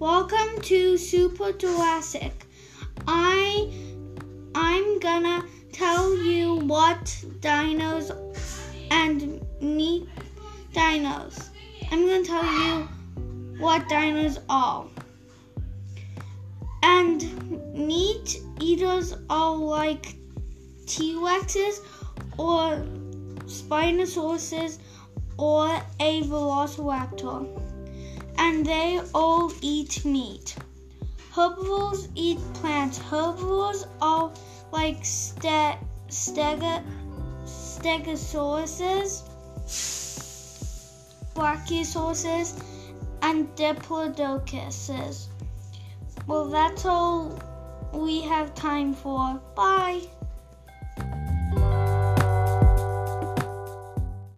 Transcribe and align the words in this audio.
Welcome 0.00 0.60
to 0.62 0.96
Super 0.96 1.50
Jurassic. 1.50 2.46
I 3.08 3.68
I'm 4.54 5.00
gonna 5.00 5.44
tell 5.72 6.16
you 6.16 6.54
what 6.54 7.04
dinos 7.40 8.12
and 8.92 9.44
meet 9.60 10.08
dinos. 10.72 11.48
I'm 11.90 12.06
gonna 12.06 12.22
tell 12.22 12.44
you 12.44 12.88
what 13.58 13.88
dinos 13.88 14.40
are. 14.48 14.86
And 16.84 17.74
meat 17.74 18.40
eaters 18.60 19.16
are 19.28 19.56
like 19.56 20.14
T-Rexes 20.86 21.80
or 22.38 22.86
Spinosaurus 23.46 24.78
or 25.38 25.66
a 25.98 26.22
Velociraptor 26.22 27.77
and 28.38 28.64
they 28.64 29.00
all 29.12 29.52
eat 29.60 30.04
meat. 30.04 30.56
Herbivores 31.32 32.08
eat 32.14 32.38
plants. 32.54 32.98
Herbivores 32.98 33.86
are 34.00 34.32
like 34.72 35.04
ste- 35.04 35.78
stega- 36.08 36.84
stegosauruses, 37.44 39.22
brachiosauruses, 41.34 42.62
and 43.22 43.48
diplodocuses. 43.56 45.26
Well, 46.26 46.46
that's 46.46 46.86
all 46.86 47.38
we 47.92 48.22
have 48.22 48.54
time 48.54 48.94
for. 48.94 49.40
Bye. 49.54 50.02